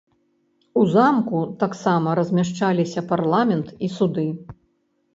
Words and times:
У 0.79 0.85
замку 0.93 1.43
таксама 1.65 2.17
размяшчаліся 2.23 3.07
парламент 3.15 3.67
і 3.85 3.95
суды. 4.01 4.29